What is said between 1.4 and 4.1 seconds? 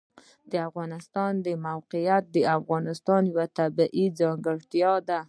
د موقعیت د افغانستان یوه طبیعي